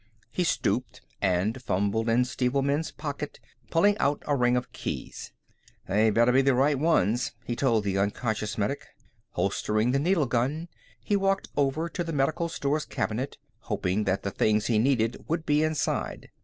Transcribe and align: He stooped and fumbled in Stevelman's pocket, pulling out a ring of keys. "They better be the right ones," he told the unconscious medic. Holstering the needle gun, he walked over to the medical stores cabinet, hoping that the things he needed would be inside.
He 0.31 0.43
stooped 0.43 1.01
and 1.21 1.61
fumbled 1.61 2.09
in 2.09 2.25
Stevelman's 2.25 2.89
pocket, 2.89 3.39
pulling 3.69 3.95
out 3.99 4.23
a 4.25 4.35
ring 4.35 4.57
of 4.57 4.71
keys. 4.71 5.31
"They 5.87 6.09
better 6.09 6.31
be 6.31 6.41
the 6.41 6.55
right 6.55 6.79
ones," 6.79 7.33
he 7.45 7.55
told 7.55 7.83
the 7.83 7.99
unconscious 7.99 8.57
medic. 8.57 8.87
Holstering 9.33 9.91
the 9.91 9.99
needle 9.99 10.25
gun, 10.25 10.69
he 11.03 11.15
walked 11.15 11.49
over 11.55 11.87
to 11.87 12.03
the 12.03 12.13
medical 12.13 12.49
stores 12.49 12.85
cabinet, 12.85 13.37
hoping 13.59 14.05
that 14.05 14.23
the 14.23 14.31
things 14.31 14.65
he 14.65 14.79
needed 14.79 15.23
would 15.27 15.45
be 15.45 15.61
inside. 15.61 16.31